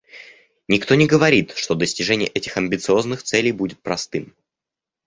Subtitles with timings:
[0.67, 4.33] Никто не говорит, что достижение этих амбициозных целей будет простым.